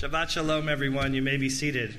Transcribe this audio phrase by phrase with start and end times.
[0.00, 1.12] Shabbat Shalom, everyone.
[1.12, 1.98] You may be seated.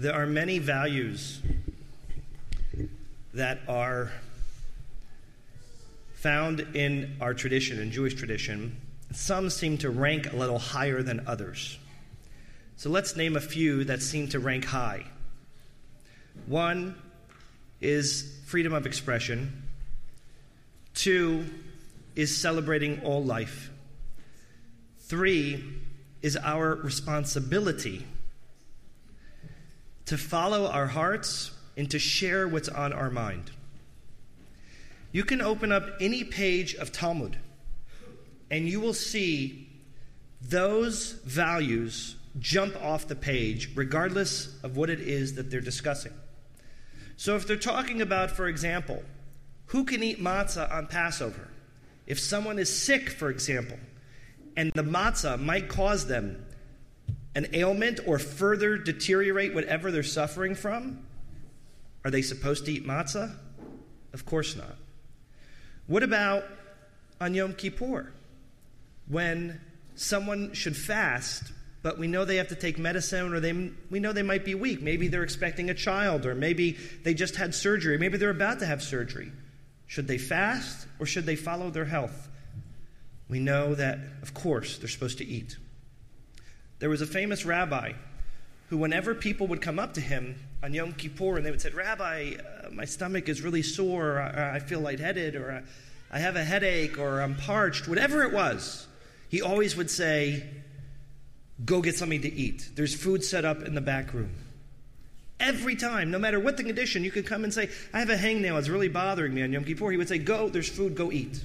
[0.00, 1.40] There are many values
[3.32, 4.10] that are
[6.24, 8.74] found in our tradition, in Jewish tradition.
[9.12, 11.76] Some seem to rank a little higher than others.
[12.76, 15.04] So let's name a few that seem to rank high.
[16.46, 16.94] One
[17.82, 19.64] is freedom of expression,
[20.94, 21.44] two
[22.16, 23.70] is celebrating all life,
[25.00, 25.62] three
[26.22, 28.06] is our responsibility
[30.06, 33.50] to follow our hearts and to share what's on our mind.
[35.14, 37.38] You can open up any page of Talmud
[38.50, 39.68] and you will see
[40.42, 46.12] those values jump off the page, regardless of what it is that they're discussing.
[47.16, 49.04] So, if they're talking about, for example,
[49.66, 51.46] who can eat matzah on Passover,
[52.08, 53.78] if someone is sick, for example,
[54.56, 56.44] and the matzah might cause them
[57.36, 61.06] an ailment or further deteriorate whatever they're suffering from,
[62.04, 63.36] are they supposed to eat matzah?
[64.12, 64.76] Of course not.
[65.86, 66.44] What about
[67.20, 68.12] on Yom Kippur?
[69.08, 69.60] When
[69.96, 73.52] someone should fast, but we know they have to take medicine or they,
[73.90, 74.80] we know they might be weak.
[74.80, 78.66] Maybe they're expecting a child, or maybe they just had surgery, maybe they're about to
[78.66, 79.30] have surgery.
[79.86, 82.28] Should they fast or should they follow their health?
[83.28, 85.56] We know that, of course, they're supposed to eat.
[86.78, 87.92] There was a famous rabbi
[88.68, 91.68] who, whenever people would come up to him on Yom Kippur and they would say,
[91.68, 95.62] Rabbi, uh, my stomach is really sore, or, I feel lightheaded, or
[96.10, 98.86] I have a headache, or I'm parched, whatever it was,
[99.28, 100.48] he always would say,
[101.64, 102.70] Go get something to eat.
[102.74, 104.32] There's food set up in the back room.
[105.38, 108.16] Every time, no matter what the condition, you could come and say, I have a
[108.16, 109.92] hangnail, it's really bothering me on Yom Kippur.
[109.92, 111.44] He would say, Go, there's food, go eat.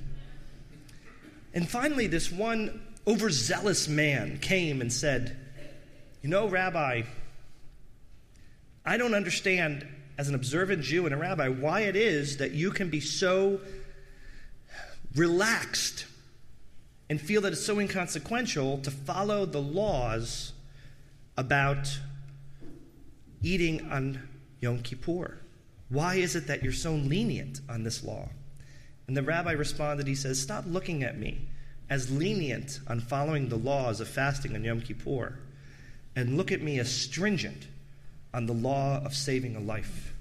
[1.53, 5.35] And finally, this one overzealous man came and said,
[6.23, 7.03] You know, Rabbi,
[8.89, 12.71] I don't understand, as an observant Jew and a rabbi, why it is that you
[12.71, 13.61] can be so
[15.15, 16.07] relaxed
[17.07, 20.53] and feel that it's so inconsequential to follow the laws
[21.37, 21.99] about
[23.43, 24.27] eating on
[24.59, 25.37] Yom Kippur.
[25.89, 28.29] Why is it that you're so lenient on this law?
[29.07, 31.47] And the rabbi responded, he says, Stop looking at me
[31.91, 35.37] as lenient on following the laws of fasting on Yom Kippur,
[36.15, 37.67] and look at me as stringent
[38.33, 40.13] on the law of saving a life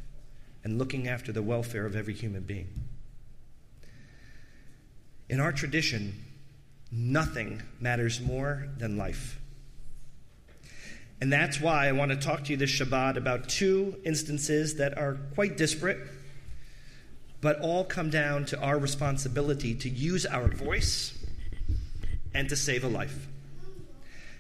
[0.65, 2.69] and looking after the welfare of every human being.
[5.29, 6.15] In our tradition,
[6.91, 9.39] nothing matters more than life.
[11.21, 14.97] And that's why I want to talk to you this Shabbat about two instances that
[14.97, 15.99] are quite disparate,
[17.41, 21.19] but all come down to our responsibility to use our voice
[22.35, 23.27] and to save a life.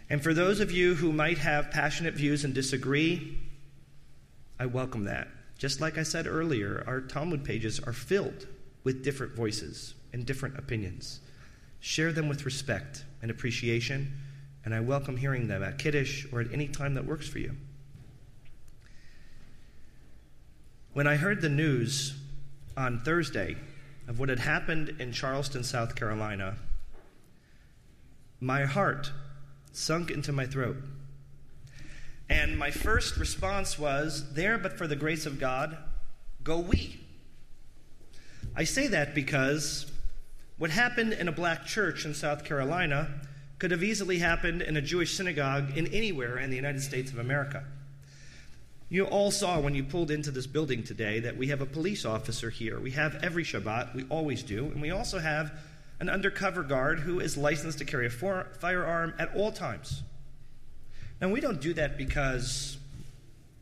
[0.08, 3.38] And for those of you who might have passionate views and disagree,
[4.60, 5.28] I welcome that.
[5.56, 8.46] Just like I said earlier, our Talmud pages are filled
[8.84, 11.20] with different voices and different opinions.
[11.80, 14.12] Share them with respect and appreciation,
[14.64, 17.56] and I welcome hearing them at Kiddush or at any time that works for you.
[20.92, 22.16] When I heard the news
[22.76, 23.56] on Thursday
[24.08, 26.56] of what had happened in Charleston, South Carolina,
[28.40, 29.12] my heart
[29.72, 30.76] sunk into my throat.
[32.30, 35.76] And my first response was, There, but for the grace of God,
[36.42, 37.00] go we.
[38.54, 39.90] I say that because
[40.58, 43.08] what happened in a black church in South Carolina
[43.58, 47.18] could have easily happened in a Jewish synagogue in anywhere in the United States of
[47.18, 47.64] America.
[48.88, 52.04] You all saw when you pulled into this building today that we have a police
[52.04, 52.80] officer here.
[52.80, 55.52] We have every Shabbat, we always do, and we also have
[56.00, 60.02] an undercover guard who is licensed to carry a firearm at all times.
[61.20, 62.78] Now, we don't do that because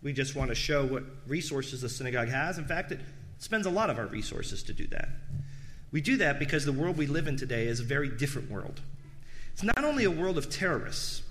[0.03, 2.58] we just want to show what resources the synagogue has.
[2.58, 3.00] In fact, it
[3.38, 5.08] spends a lot of our resources to do that.
[5.91, 8.81] We do that because the world we live in today is a very different world.
[9.53, 11.23] It's not only a world of terrorists,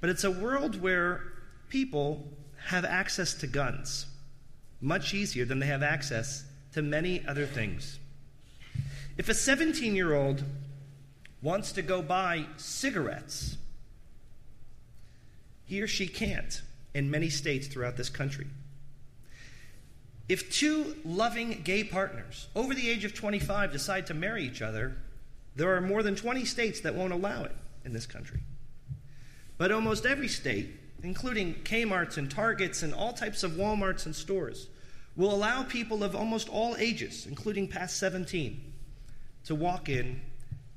[0.00, 1.22] but it's a world where
[1.68, 2.26] people
[2.66, 4.06] have access to guns
[4.80, 7.98] much easier than they have access to many other things.
[9.16, 10.42] If a 17 year old
[11.42, 13.56] wants to go buy cigarettes,
[15.66, 16.62] he or she can't
[16.94, 18.46] in many states throughout this country.
[20.28, 24.96] If two loving gay partners over the age of 25 decide to marry each other,
[25.54, 27.54] there are more than 20 states that won't allow it
[27.84, 28.40] in this country.
[29.58, 30.70] But almost every state,
[31.02, 34.68] including Kmart's and Targets and all types of Walmarts and stores,
[35.14, 38.72] will allow people of almost all ages, including past 17,
[39.44, 40.20] to walk in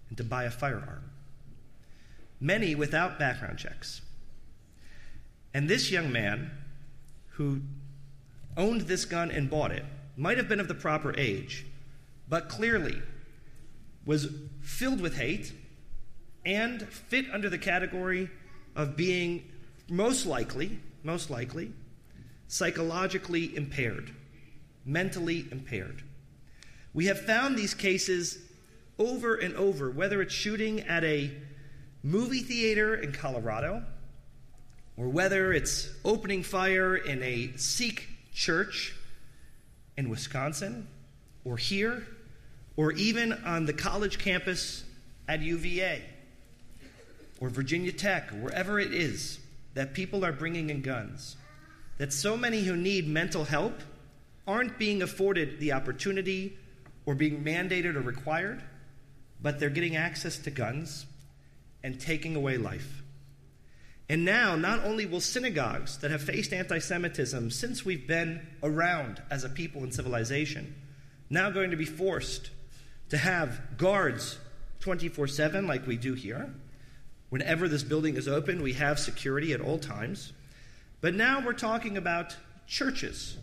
[0.09, 1.03] and to buy a firearm.
[2.39, 4.01] Many without background checks.
[5.53, 6.51] And this young man
[7.31, 7.61] who
[8.57, 9.85] owned this gun and bought it
[10.15, 11.65] might have been of the proper age,
[12.27, 13.01] but clearly
[14.05, 14.27] was
[14.61, 15.53] filled with hate
[16.45, 18.29] and fit under the category
[18.75, 19.43] of being
[19.89, 21.71] most likely, most likely,
[22.47, 24.11] psychologically impaired,
[24.85, 26.03] mentally impaired.
[26.93, 28.39] We have found these cases
[28.97, 31.31] over and over, whether it's shooting at a
[32.03, 33.83] movie theater in Colorado,
[34.99, 38.93] or whether it's opening fire in a Sikh church
[39.95, 40.87] in Wisconsin,
[41.45, 42.05] or here,
[42.75, 44.83] or even on the college campus
[45.27, 46.03] at UVA,
[47.39, 49.39] or Virginia Tech, or wherever it is
[49.73, 51.37] that people are bringing in guns.
[51.97, 53.79] That so many who need mental help
[54.45, 56.57] aren't being afforded the opportunity
[57.05, 58.61] or being mandated or required,
[59.41, 61.05] but they're getting access to guns
[61.83, 63.01] and taking away life.
[64.09, 69.21] And now, not only will synagogues that have faced anti Semitism since we've been around
[69.29, 70.73] as a people in civilization,
[71.29, 72.49] now going to be forced
[73.09, 74.39] to have guards
[74.79, 76.51] 24 7 like we do here.
[77.29, 80.33] Whenever this building is open, we have security at all times.
[81.01, 82.35] But now we're talking about
[82.65, 83.37] churches,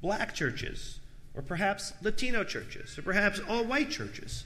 [0.00, 1.00] black churches,
[1.34, 4.44] or perhaps Latino churches, or perhaps all white churches,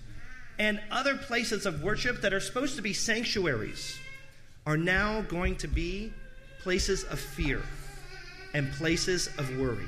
[0.58, 3.98] and other places of worship that are supposed to be sanctuaries
[4.66, 6.12] are now going to be
[6.62, 7.62] places of fear
[8.52, 9.86] and places of worry.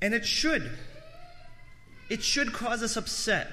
[0.00, 0.70] And it should.
[2.08, 3.48] It should cause us upset.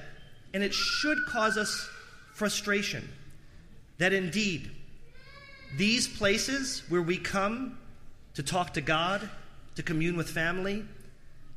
[0.52, 1.88] And it should cause us
[2.32, 3.08] frustration.
[3.98, 4.70] That indeed,
[5.76, 7.78] these places where we come
[8.34, 9.28] to talk to God,
[9.74, 10.84] to commune with family,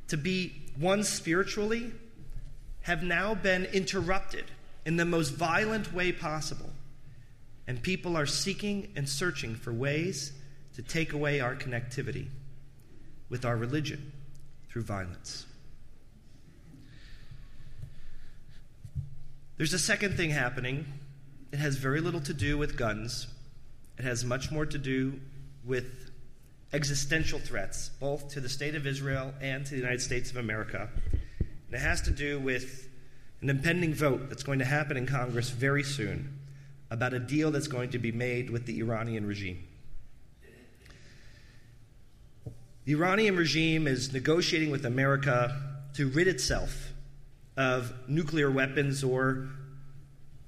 [0.08, 1.92] to be one spiritually,
[2.82, 4.44] have now been interrupted
[4.84, 6.70] in the most violent way possible
[7.68, 10.32] and people are seeking and searching for ways
[10.74, 12.28] to take away our connectivity
[13.28, 14.10] with our religion
[14.70, 15.44] through violence.
[19.58, 20.86] There's a second thing happening.
[21.52, 23.26] It has very little to do with guns,
[23.98, 25.20] it has much more to do
[25.64, 26.10] with
[26.72, 30.88] existential threats, both to the state of Israel and to the United States of America.
[31.40, 32.88] And it has to do with
[33.42, 36.38] an impending vote that's going to happen in Congress very soon
[36.90, 39.64] about a deal that's going to be made with the Iranian regime.
[42.84, 45.60] The Iranian regime is negotiating with America
[45.94, 46.92] to rid itself
[47.56, 49.48] of nuclear weapons, or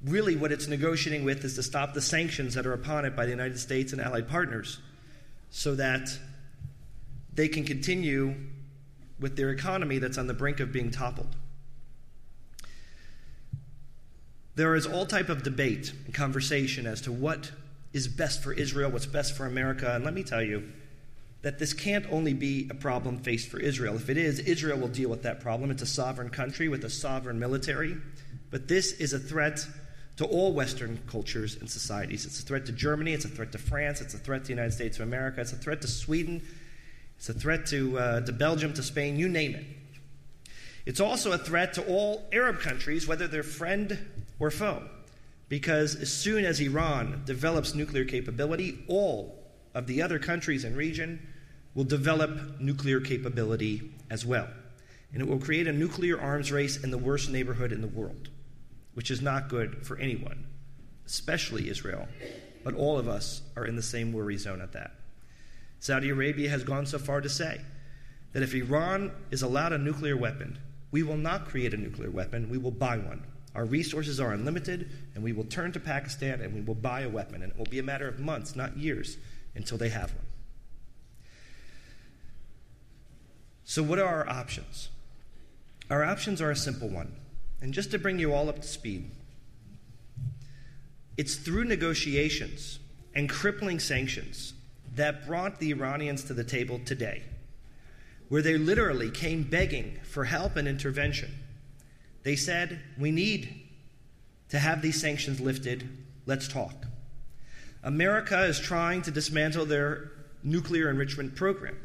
[0.02, 3.26] really what it's negotiating with is to stop the sanctions that are upon it by
[3.26, 4.78] the United States and allied partners
[5.50, 6.08] so that
[7.34, 8.34] they can continue
[9.19, 11.37] with their economy that's on the brink of being toppled.
[14.56, 17.52] There is all type of debate and conversation as to what
[17.93, 19.94] is best for Israel, what's best for America.
[19.94, 20.70] And let me tell you
[21.43, 23.97] that this can't only be a problem faced for Israel.
[23.97, 25.70] If it is, Israel will deal with that problem.
[25.70, 27.97] It's a sovereign country with a sovereign military.
[28.50, 29.66] But this is a threat
[30.16, 32.26] to all Western cultures and societies.
[32.26, 34.52] It's a threat to Germany, it's a threat to France, it's a threat to the
[34.52, 36.42] United States of America, it's a threat to Sweden,
[37.16, 39.64] it's a threat to, uh, to Belgium, to Spain, you name it.
[40.85, 43.97] It's also a threat to all Arab countries, whether they're friend
[44.40, 44.82] or foe.
[45.49, 49.38] Because as soon as Iran develops nuclear capability, all
[49.75, 51.25] of the other countries in region
[51.75, 54.49] will develop nuclear capability as well.
[55.12, 58.28] And it will create a nuclear arms race in the worst neighborhood in the world,
[58.94, 60.47] which is not good for anyone,
[61.06, 62.09] especially Israel.
[62.62, 64.92] But all of us are in the same worry zone at that.
[65.80, 67.61] Saudi Arabia has gone so far to say
[68.32, 70.59] that if Iran is allowed a nuclear weapon,
[70.92, 73.25] we will not create a nuclear weapon, we will buy one.
[73.54, 77.09] Our resources are unlimited, and we will turn to Pakistan and we will buy a
[77.09, 77.42] weapon.
[77.42, 79.16] And it will be a matter of months, not years,
[79.54, 80.26] until they have one.
[83.64, 84.88] So, what are our options?
[85.90, 87.14] Our options are a simple one.
[87.61, 89.11] And just to bring you all up to speed,
[91.16, 92.78] it's through negotiations
[93.14, 94.54] and crippling sanctions
[94.95, 97.23] that brought the Iranians to the table today,
[98.28, 101.35] where they literally came begging for help and intervention
[102.22, 103.54] they said, We need
[104.50, 105.88] to have these sanctions lifted.
[106.26, 106.86] Let's talk.
[107.82, 110.12] America is trying to dismantle their
[110.42, 111.76] nuclear enrichment program.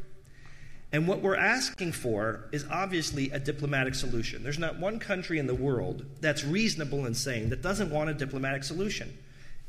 [0.92, 4.44] And what we're asking for is obviously a diplomatic solution.
[4.44, 8.14] There's not one country in the world that's reasonable in saying that doesn't want a
[8.14, 9.18] diplomatic solution.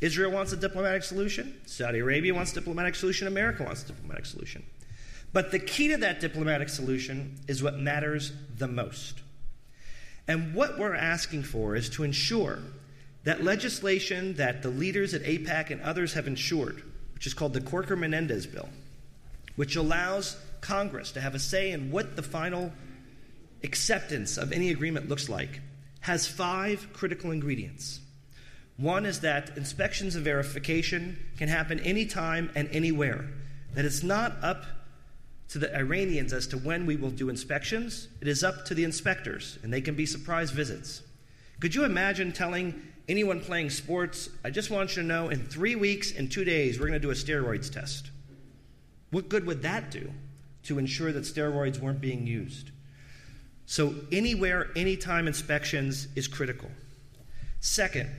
[0.01, 4.27] Israel wants a diplomatic solution, Saudi Arabia wants a diplomatic solution, America wants a diplomatic
[4.27, 4.63] solution.
[5.33, 9.21] But the key to that diplomatic solution is what matters the most.
[10.29, 12.59] And what we're asking for is to ensure
[13.25, 16.83] that legislation that the leaders at AIPAC and others have ensured,
[17.15, 18.69] which is called the Corker Menendez Bill,
[19.57, 22.73] which allows Congress to have a say in what the final
[23.63, 25.61] acceptance of any agreement looks like,
[26.01, 28.01] has five critical ingredients.
[28.77, 33.25] One is that inspections and verification can happen anytime and anywhere,
[33.75, 34.65] that it's not up
[35.49, 38.09] to the Iranians as to when we will do inspections.
[38.21, 41.03] It is up to the inspectors, and they can be surprise visits.
[41.61, 45.77] Could you imagine telling anyone playing sports, I just want you to know in three
[45.77, 48.11] weeks and two days, we're going to do a steroids test?
[49.11, 50.13] What good would that do
[50.65, 52.71] to ensure that steroids weren't being used?
[53.67, 56.71] So, anywhere, anytime inspections is critical.
[57.61, 58.11] Second,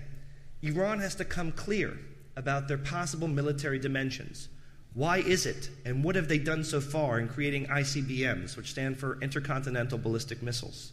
[0.62, 1.98] Iran has to come clear
[2.36, 4.50] about their possible military dimensions.
[4.94, 8.98] Why is it, and what have they done so far in creating ICBMs, which stand
[8.98, 10.92] for Intercontinental Ballistic Missiles?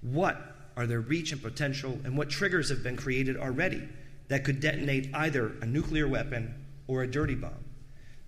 [0.00, 0.40] What
[0.76, 3.88] are their reach and potential, and what triggers have been created already
[4.28, 6.54] that could detonate either a nuclear weapon
[6.86, 7.64] or a dirty bomb?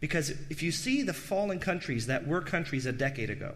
[0.01, 3.55] Because if you see the fallen countries that were countries a decade ago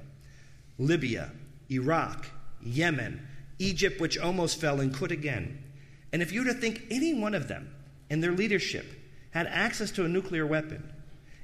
[0.79, 1.31] Libya,
[1.71, 2.27] Iraq,
[2.63, 3.27] Yemen,
[3.59, 5.63] Egypt, which almost fell and could again,
[6.13, 7.75] and if you were to think any one of them
[8.11, 8.87] and their leadership
[9.31, 10.92] had access to a nuclear weapon,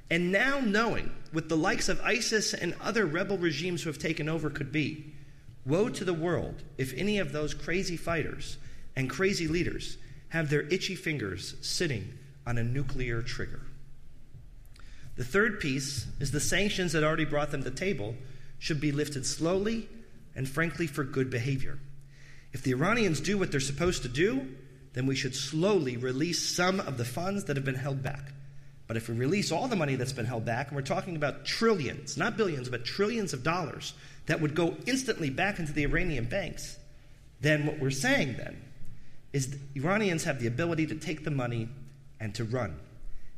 [0.09, 4.27] and now knowing what the likes of ISIS and other rebel regimes who have taken
[4.27, 5.13] over could be,
[5.65, 8.57] woe to the world if any of those crazy fighters
[8.95, 9.97] and crazy leaders
[10.29, 12.13] have their itchy fingers sitting
[12.47, 13.61] on a nuclear trigger.
[15.15, 18.15] The third piece is the sanctions that already brought them to table
[18.57, 19.87] should be lifted slowly
[20.35, 21.77] and, frankly, for good behavior.
[22.53, 24.47] If the Iranians do what they're supposed to do,
[24.93, 28.31] then we should slowly release some of the funds that have been held back.
[28.89, 31.45] But if we release all the money that's been held back, and we're talking about
[31.45, 33.93] trillions, not billions, but trillions of dollars
[34.25, 36.75] that would go instantly back into the Iranian banks,
[37.39, 38.59] then what we're saying then
[39.31, 41.69] is Iranians have the ability to take the money
[42.19, 42.79] and to run.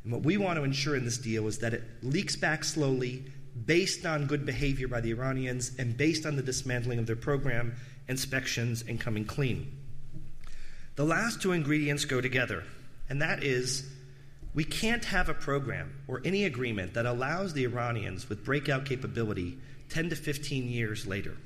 [0.05, 3.25] And what we want to ensure in this deal is that it leaks back slowly
[3.65, 7.75] based on good behavior by the Iranians and based on the dismantling of their program,
[8.08, 9.70] inspections, and coming clean.
[10.96, 12.63] The last two ingredients go together,
[13.10, 13.86] and that is
[14.53, 19.58] we can't have a program or any agreement that allows the Iranians with breakout capability
[19.89, 21.38] 10 to 15 years later.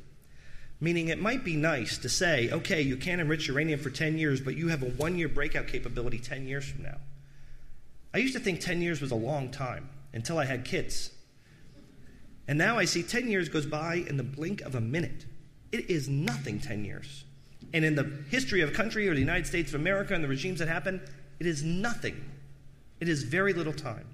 [0.79, 4.41] Meaning, it might be nice to say, okay, you can't enrich uranium for 10 years,
[4.41, 6.97] but you have a one year breakout capability 10 years from now.
[8.13, 11.11] I used to think 10 years was a long time until I had kids.
[12.47, 15.25] And now I see 10 years goes by in the blink of a minute.
[15.71, 17.23] It is nothing 10 years.
[17.73, 20.27] And in the history of a country or the United States of America and the
[20.27, 21.01] regimes that happen,
[21.39, 22.21] it is nothing
[22.99, 24.07] it is very little time.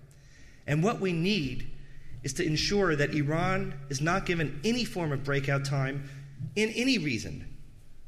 [0.68, 1.70] And what we need
[2.24, 6.10] is to ensure that Iran is not given any form of breakout time
[6.56, 7.48] in any reason.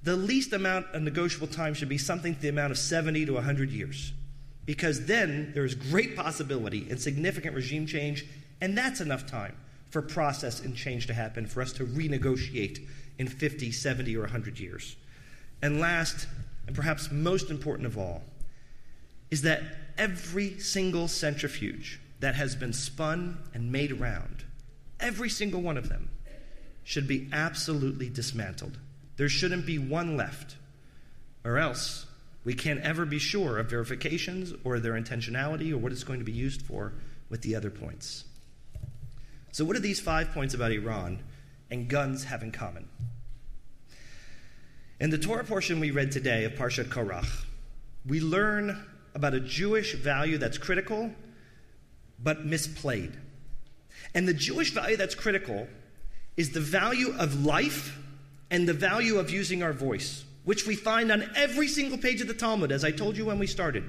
[0.03, 3.33] The least amount of negotiable time should be something to the amount of 70 to
[3.33, 4.13] 100 years.
[4.65, 8.25] Because then there is great possibility and significant regime change,
[8.61, 9.55] and that's enough time
[9.89, 12.85] for process and change to happen for us to renegotiate
[13.19, 14.95] in 50, 70, or 100 years.
[15.61, 16.27] And last,
[16.67, 18.23] and perhaps most important of all,
[19.31, 19.61] is that
[19.97, 24.43] every single centrifuge that has been spun and made around,
[24.99, 26.09] every single one of them,
[26.83, 28.77] should be absolutely dismantled.
[29.17, 30.55] There shouldn't be one left,
[31.43, 32.05] or else
[32.43, 36.25] we can't ever be sure of verifications or their intentionality or what it's going to
[36.25, 36.93] be used for
[37.29, 38.25] with the other points.
[39.51, 41.23] So, what do these five points about Iran
[41.69, 42.89] and guns have in common?
[44.99, 47.45] In the Torah portion we read today of Parshat Korach,
[48.05, 48.83] we learn
[49.15, 51.11] about a Jewish value that's critical
[52.21, 53.13] but misplayed.
[54.13, 55.67] And the Jewish value that's critical
[56.37, 57.97] is the value of life
[58.49, 62.27] and the value of using our voice, which we find on every single page of
[62.27, 63.83] the Talmud, as I told you when we started.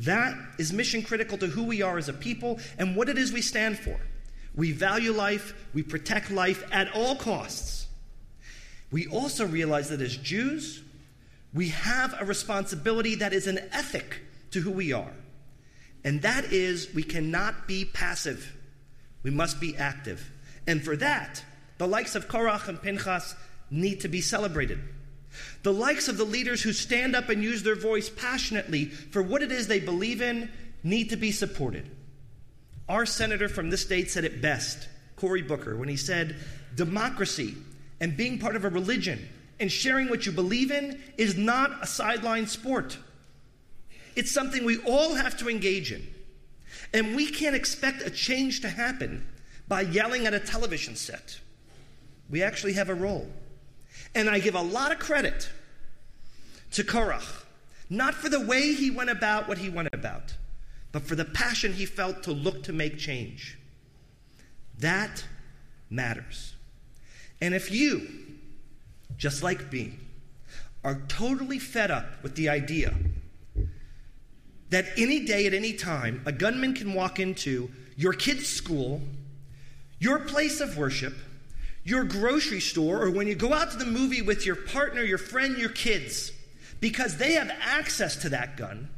[0.00, 3.32] That is mission critical to who we are as a people and what it is
[3.32, 3.98] we stand for.
[4.54, 7.86] We value life, we protect life at all costs.
[8.90, 10.82] We also realize that as Jews,
[11.52, 15.12] we have a responsibility that is an ethic to who we are.
[16.04, 18.54] And that is, we cannot be passive.
[19.22, 20.30] We must be active.
[20.66, 21.42] And for that,
[21.78, 23.34] the likes of Korach and Pinchas
[23.70, 24.80] need to be celebrated.
[25.62, 29.42] The likes of the leaders who stand up and use their voice passionately for what
[29.42, 30.50] it is they believe in
[30.82, 31.90] need to be supported.
[32.88, 36.36] Our senator from this state said it best Cory Booker when he said,
[36.74, 37.54] Democracy
[38.00, 39.28] and being part of a religion
[39.60, 42.96] and sharing what you believe in is not a sideline sport.
[44.16, 46.06] It's something we all have to engage in.
[46.92, 49.26] And we can't expect a change to happen
[49.66, 51.40] by yelling at a television set.
[52.30, 53.28] We actually have a role.
[54.14, 55.50] And I give a lot of credit
[56.72, 57.44] to Korach,
[57.90, 60.34] not for the way he went about what he went about,
[60.92, 63.58] but for the passion he felt to look to make change.
[64.78, 65.24] That
[65.90, 66.54] matters.
[67.40, 68.08] And if you,
[69.16, 69.94] just like me,
[70.84, 72.94] are totally fed up with the idea
[74.70, 79.00] that any day at any time a gunman can walk into your kid's school,
[79.98, 81.14] your place of worship,
[81.84, 85.18] your grocery store, or when you go out to the movie with your partner, your
[85.18, 86.32] friend, your kids,
[86.80, 88.88] because they have access to that gun,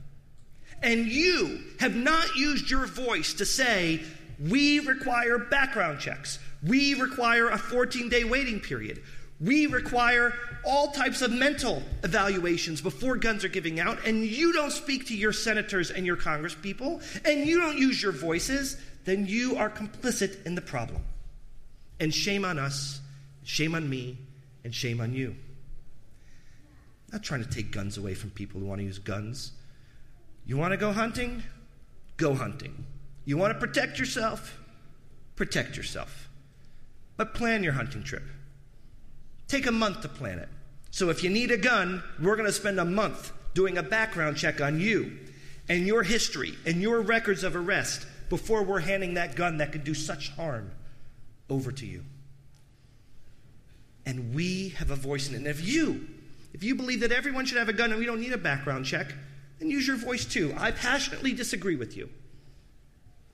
[0.83, 4.01] and you have not used your voice to say,
[4.41, 6.39] we require background checks.
[6.63, 9.03] We require a 14 day waiting period.
[9.41, 14.71] We require all types of mental evaluations before guns are giving out, and you don't
[14.71, 19.57] speak to your senators and your congresspeople, and you don't use your voices, then you
[19.57, 21.03] are complicit in the problem.
[21.99, 23.01] And shame on us,
[23.43, 24.19] shame on me,
[24.63, 25.35] and shame on you.
[27.07, 29.53] I'm not trying to take guns away from people who want to use guns.
[30.45, 31.43] You want to go hunting?
[32.19, 32.85] Go hunting.
[33.25, 34.59] You want to protect yourself?
[35.37, 36.29] Protect yourself.
[37.17, 38.23] But plan your hunting trip.
[39.51, 40.49] Take a month to plan it.
[40.93, 44.37] So if you need a gun, we're going to spend a month doing a background
[44.37, 45.19] check on you
[45.69, 49.83] and your history and your records of arrest before we're handing that gun that could
[49.83, 50.71] do such harm
[51.49, 52.05] over to you.
[54.07, 55.39] And we have a voice in it.
[55.39, 56.07] And if you,
[56.55, 58.87] if you believe that everyone should have a gun and we don't need a background
[58.87, 59.13] check,
[59.59, 60.55] then use your voice too.
[60.57, 62.09] I passionately disagree with you.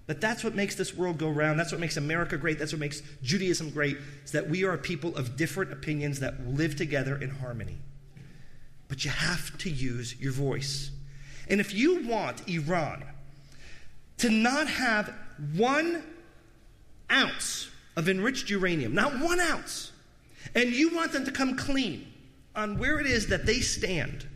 [0.06, 1.58] But that's what makes this world go round.
[1.58, 2.58] That's what makes America great.
[2.58, 6.46] That's what makes Judaism great, is that we are a people of different opinions that
[6.46, 7.78] live together in harmony.
[8.88, 10.92] But you have to use your voice.
[11.48, 13.04] And if you want Iran
[14.18, 15.12] to not have
[15.54, 16.04] one
[17.10, 19.90] ounce of enriched uranium, not one ounce,
[20.54, 22.06] and you want them to come clean
[22.54, 24.26] on where it is that they stand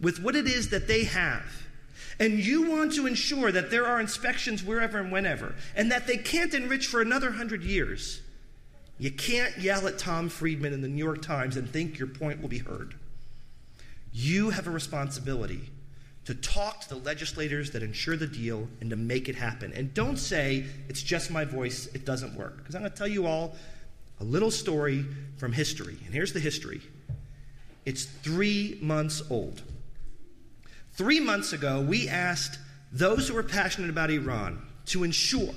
[0.00, 1.44] with what it is that they have,
[2.20, 6.18] and you want to ensure that there are inspections wherever and whenever, and that they
[6.18, 8.20] can't enrich for another hundred years,
[8.98, 12.42] you can't yell at Tom Friedman in the New York Times and think your point
[12.42, 12.94] will be heard.
[14.12, 15.70] You have a responsibility
[16.26, 19.72] to talk to the legislators that ensure the deal and to make it happen.
[19.72, 22.58] And don't say, it's just my voice, it doesn't work.
[22.58, 23.56] Because I'm going to tell you all
[24.20, 25.06] a little story
[25.38, 25.96] from history.
[26.04, 26.82] And here's the history
[27.86, 29.62] it's three months old.
[30.92, 32.58] Three months ago, we asked
[32.92, 35.54] those who were passionate about Iran to ensure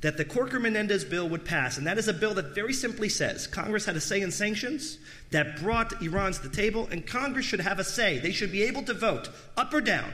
[0.00, 1.76] that the Corker Menendez bill would pass.
[1.76, 4.98] And that is a bill that very simply says Congress had a say in sanctions
[5.30, 8.18] that brought Iran to the table, and Congress should have a say.
[8.18, 10.12] They should be able to vote up or down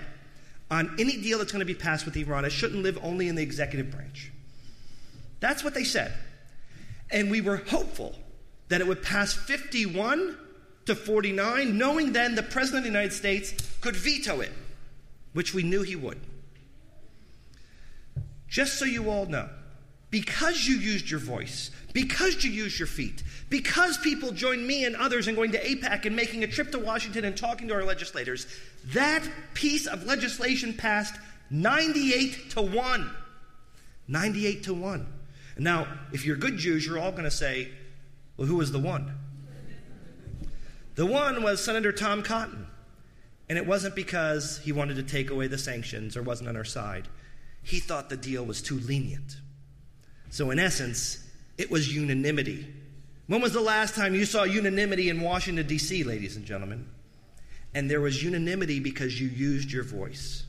[0.71, 2.45] on any deal that's going to be passed with Iran.
[2.45, 4.33] It shouldn't live only in the executive branch.
[5.41, 6.13] That's what they said.
[7.11, 8.15] And we were hopeful
[8.69, 10.39] that it would pass 51
[10.87, 14.53] to 49, knowing then the President of the United States could veto it,
[15.33, 16.21] which we knew he would.
[18.49, 19.49] Just so you all know,
[20.11, 24.95] because you used your voice, because you used your feet, because people joined me and
[24.95, 27.85] others in going to AIPAC and making a trip to Washington and talking to our
[27.85, 28.47] legislators,
[28.93, 31.15] that piece of legislation passed
[31.51, 33.11] 98 to 1.
[34.07, 35.07] 98 to 1.
[35.59, 37.71] Now, if you're good Jews, you're all going to say,
[38.37, 39.13] well, who was the one?
[40.95, 42.67] The one was Senator Tom Cotton.
[43.49, 46.65] And it wasn't because he wanted to take away the sanctions or wasn't on our
[46.65, 47.09] side.
[47.63, 49.37] He thought the deal was too lenient.
[50.31, 51.27] So, in essence,
[51.59, 52.67] it was unanimity.
[53.27, 56.89] When was the last time you saw unanimity in Washington, D.C., ladies and gentlemen?
[57.75, 60.45] And there was unanimity because you used your voice.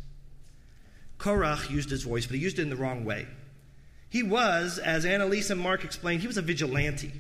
[1.18, 3.28] Korach used his voice, but he used it in the wrong way.
[4.10, 7.12] He was, as Annalise and Mark explained, he was a vigilante.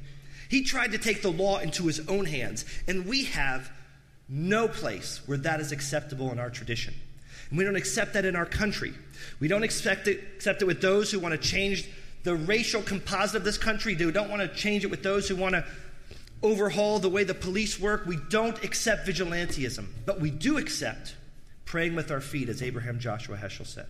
[0.49, 3.71] He tried to take the law into his own hands, and we have
[4.27, 6.93] no place where that is acceptable in our tradition.
[7.49, 8.93] And we don't accept that in our country.
[9.39, 11.87] We don't accept it, accept it with those who want to change
[12.23, 13.93] the racial composite of this country.
[13.93, 15.65] They don't want to change it with those who want to
[16.41, 18.05] overhaul the way the police work.
[18.05, 21.15] We don't accept vigilantism, but we do accept
[21.65, 23.87] praying with our feet, as Abraham Joshua Heschel said,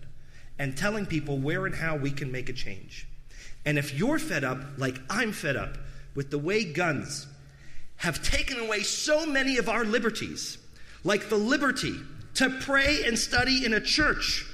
[0.58, 3.06] and telling people where and how we can make a change.
[3.64, 5.76] And if you're fed up, like I'm fed up,
[6.16, 7.28] with the way guns
[7.96, 10.58] have taken away so many of our liberties,
[11.04, 11.94] like the liberty
[12.34, 14.44] to pray and study in a church,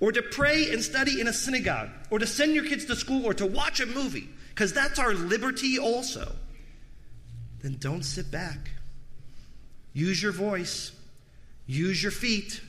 [0.00, 3.26] or to pray and study in a synagogue, or to send your kids to school,
[3.26, 4.28] or to watch a movie.
[4.50, 6.32] because that's our liberty also,
[7.62, 8.70] then don't sit back.
[9.92, 10.90] Use your voice,
[11.66, 12.60] use your feet,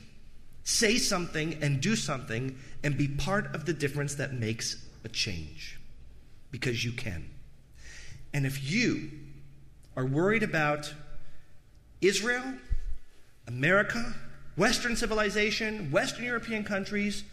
[0.62, 5.80] say something and do something, and be part of the difference that makes a change
[6.52, 7.28] because you can.
[8.32, 9.10] And if you
[9.96, 10.92] are worried about
[12.00, 12.44] Israel,
[13.46, 14.14] America,
[14.56, 17.24] Western civilization, Western European countries,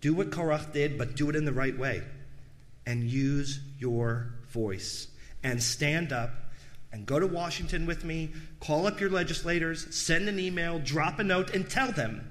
[0.00, 2.02] do what Korach did, but do it in the right way.
[2.86, 5.08] And use your voice.
[5.42, 6.30] And stand up
[6.92, 11.24] and go to Washington with me, call up your legislators, send an email, drop a
[11.24, 12.30] note, and tell them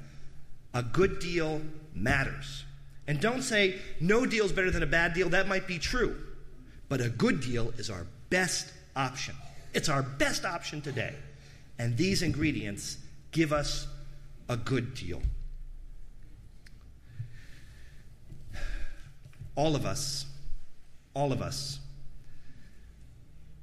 [0.74, 1.62] a good deal
[1.94, 2.66] matters.
[3.08, 5.30] And don't say, no deal is better than a bad deal.
[5.30, 6.16] That might be true.
[6.90, 9.36] But a good deal is our best option.
[9.74, 11.16] It's our best option today.
[11.78, 12.98] And these ingredients
[13.32, 13.88] give us
[14.50, 15.22] a good deal.
[19.56, 20.26] All of us,
[21.14, 21.80] all of us,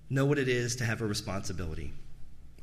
[0.09, 1.93] know what it is to have a responsibility.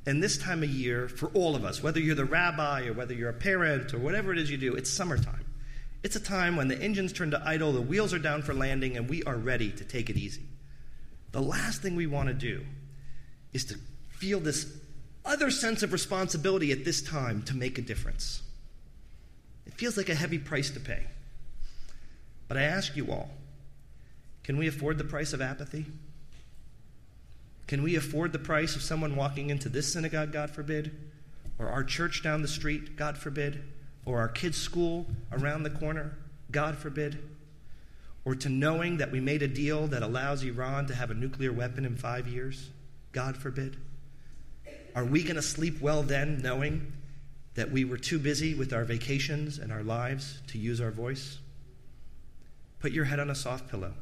[0.06, 3.14] And this time of year, for all of us, whether you're the rabbi or whether
[3.14, 5.46] you're a parent or whatever it is you do, it's summertime.
[6.04, 8.98] It's a time when the engines turn to idle, the wheels are down for landing,
[8.98, 10.44] and we are ready to take it easy.
[11.34, 12.64] The last thing we want to do
[13.52, 13.76] is to
[14.12, 14.66] feel this
[15.26, 18.42] other sense of responsibility at this time to make a difference.
[19.66, 21.08] It feels like a heavy price to pay.
[22.48, 23.30] But I ask you all
[24.44, 25.86] can we afford the price of apathy?
[27.66, 30.92] Can we afford the price of someone walking into this synagogue, God forbid,
[31.58, 33.64] or our church down the street, God forbid,
[34.06, 36.18] or our kids' school around the corner,
[36.52, 37.18] God forbid,
[38.26, 41.52] or to knowing that we made a deal that allows Iran to have a nuclear
[41.52, 42.70] weapon in five years,
[43.12, 43.78] God forbid?
[44.96, 46.94] Are we going to sleep well then, knowing
[47.56, 51.40] that we were too busy with our vacations and our lives to use our voice?
[52.80, 53.94] Put your head on a soft pillow.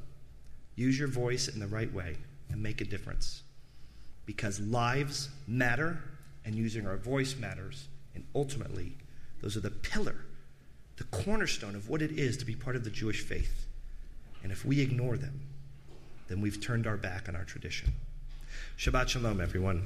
[0.75, 2.17] Use your voice in the right way
[2.49, 3.43] and make a difference
[4.25, 6.01] because lives matter
[6.45, 7.88] and using our voice matters.
[8.15, 8.95] And ultimately,
[9.41, 10.15] those are the pillar,
[10.97, 13.65] the cornerstone of what it is to be part of the Jewish faith.
[14.43, 15.41] And if we ignore them,
[16.27, 17.93] then we've turned our back on our tradition.
[18.77, 19.86] Shabbat Shalom, everyone.